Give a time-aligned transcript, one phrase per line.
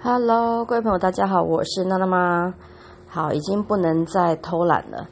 [0.00, 2.54] Hello，各位朋友，大家好，我是娜娜妈。
[3.08, 5.08] 好，已经不能再偷懒了。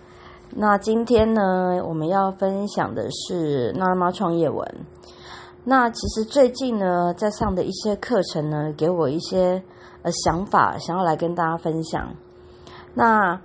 [0.51, 4.65] 那今天呢，我们要分享的是娜娜妈创业文。
[5.65, 9.61] 那其实最近呢，在上的一些课程呢，给我一些
[10.03, 12.15] 呃想法，想要来跟大家分享。
[12.95, 13.41] 那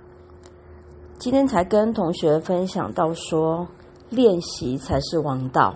[1.18, 3.66] 今天才跟同学分享到说，
[4.10, 5.74] 练习才是王道。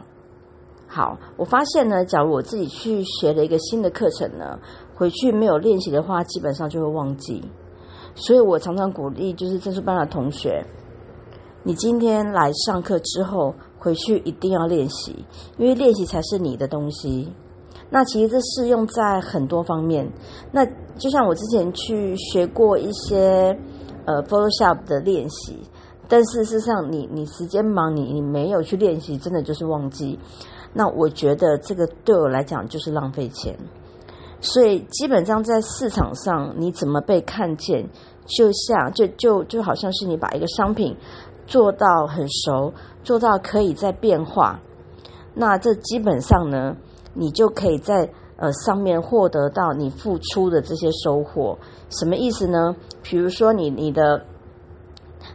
[0.86, 4.60] 好，我发现呢，假如我自己去学了一个新的课程呢，
[4.96, 7.44] 回去没有练习的话，基本上就会忘记。
[8.14, 10.64] 所以我常常鼓励就是正式班的同学，
[11.62, 15.24] 你今天来上课之后，回去一定要练习，
[15.58, 17.30] 因为练习才是你的东西。
[17.90, 20.10] 那其实这适用在很多方面。
[20.50, 20.64] 那
[20.96, 23.56] 就像我之前去学过一些
[24.06, 25.60] 呃 Photoshop 的练习，
[26.08, 30.18] 但事实上你你时间忙，你你没有去练习，真的就是忘记。
[30.72, 33.56] 那我觉得这个对我来讲就是浪费钱，
[34.40, 37.88] 所以基本上在市场上你怎么被看见，
[38.26, 40.96] 就像就就就好像是你把一个商品
[41.46, 44.60] 做到很熟，做到可以再变化，
[45.34, 46.76] 那这基本上呢，
[47.14, 51.58] 你就可以在呃上面获得到你付出的这些收获。
[51.90, 52.76] 什么意思呢？
[53.02, 54.24] 比如说你你的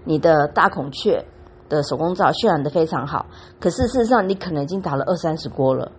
[0.05, 1.25] 你的大孔雀。
[1.71, 5.89] 的手工皂渲染的非常好，可是事实上你可能已经打了二三十锅了，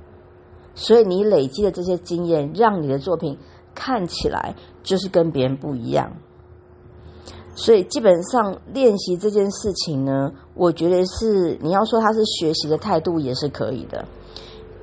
[0.75, 3.39] 所以你累积的这些经验，让你的作品
[3.75, 6.13] 看起来就是跟别人不一样。
[7.55, 14.07] 所以基本上练习这件事情呢，我觉得是你要说它是学习的态度也是可以的，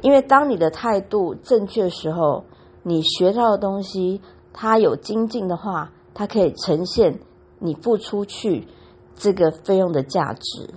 [0.01, 2.45] 因为当你的态度正确的时候，
[2.83, 4.21] 你学到的东西
[4.53, 7.19] 它有精进的话，它可以呈现
[7.59, 8.67] 你付出去。
[9.21, 10.69] 这个费用的价值，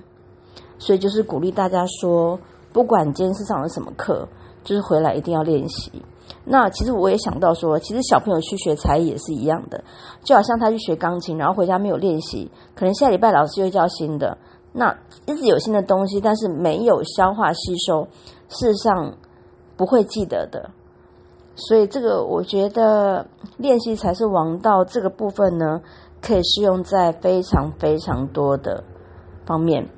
[0.77, 2.41] 所以就是鼓励大家说，
[2.73, 4.27] 不管今天是上了什么课，
[4.65, 6.03] 就是回来一定要练习。
[6.45, 9.83] 那其实我也想到说，其实小朋友去学才艺也是一样的，
[10.25, 14.39] 就好像他去学钢琴，然后回家没有练习，可能下礼拜老师又教新的，
[14.73, 18.09] 那一直有新的东西，但是没有消化吸收，
[18.48, 19.14] 事实上
[19.77, 20.70] 不会记得的。
[21.55, 23.27] 所以这个我觉得
[23.59, 24.85] 练习才是王道。
[24.85, 25.81] 这个部分呢。
[26.25, 28.85] 可以适用在非常非常多的
[29.45, 29.89] 方面，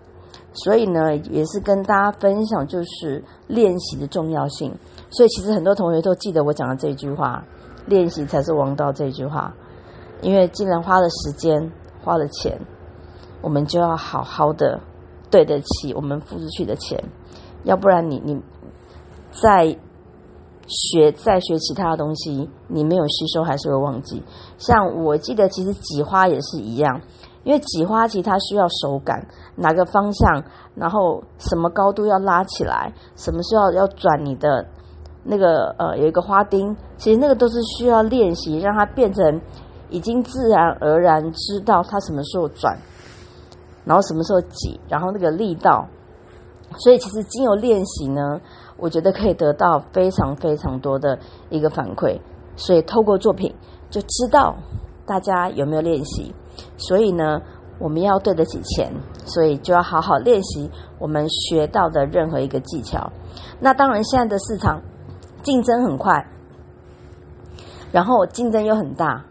[0.54, 4.72] 所以呢，也是跟大家分享就是练习的重要性。
[5.10, 7.44] 所以其实很多同学都记得我讲的这句话
[7.86, 9.54] ：“练习才是王道。”这句话，
[10.22, 11.72] 因为既然花了时间、
[12.02, 12.58] 花了钱，
[13.42, 14.80] 我们就要好好的
[15.30, 17.02] 对得起我们付出去的钱，
[17.64, 18.40] 要不然你你
[19.30, 19.76] 在。
[20.66, 24.22] 学再学其他的东西，你没有吸收还是会忘记。
[24.56, 27.02] 像我记得，其实挤花也是一样，
[27.44, 29.24] 因为挤花其实它需要手感，
[29.54, 30.42] 哪个方向，
[30.74, 34.66] 然后什么高度要拉起来，什么时候要转你的
[35.22, 39.40] 那个呃有一个花钉，其实那个都是需要练习，让它变成
[39.90, 42.76] 已经自然而然知道它什么时候转，
[43.84, 45.86] 然后什么时候挤，然后那个力道。
[46.78, 48.40] 所以其实经由练习呢。
[48.76, 51.16] 我觉得可以得到非常非常多的
[51.48, 52.20] 一个反馈，
[52.56, 53.54] 所以透过作品
[53.88, 54.56] 就知道
[55.06, 56.34] 大家有没有练习。
[56.76, 57.40] 所以呢，
[57.78, 58.92] 我们要对得起钱，
[59.24, 63.10] 所以就要好好练习我们学到的任何一个技巧。
[63.60, 64.82] 那当然，现在的市场
[65.42, 66.26] 竞争很快，
[67.92, 69.24] 然后竞争又很大，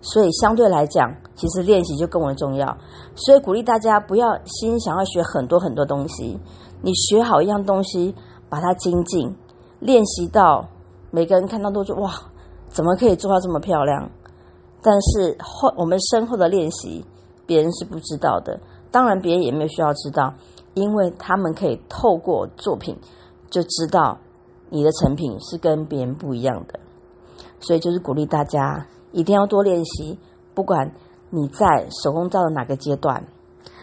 [0.00, 2.76] 所以相对来讲，其实练习就更为重要。
[3.14, 6.38] 所以鼓励大家不要心想要学很多很多东西，
[6.82, 8.14] 你学好一样东西。
[8.52, 9.34] 把它精进，
[9.80, 10.68] 练习到
[11.10, 12.12] 每个人看到都说哇，
[12.68, 14.10] 怎么可以做到这么漂亮？
[14.82, 17.04] 但是后我们身后的练习，
[17.46, 18.60] 别人是不知道的。
[18.90, 20.34] 当然，别人也没有需要知道，
[20.74, 22.98] 因为他们可以透过作品
[23.48, 24.18] 就知道
[24.68, 26.80] 你的成品是跟别人不一样的。
[27.60, 30.18] 所以就是鼓励大家一定要多练习，
[30.52, 30.92] 不管
[31.30, 33.24] 你在手工皂的哪个阶段。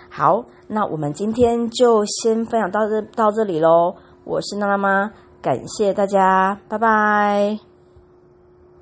[0.10, 3.96] 好，那我们今天就先分享到这到这里喽。
[4.26, 5.12] 我是娜娜妈，
[5.42, 7.69] 感谢大家，拜拜。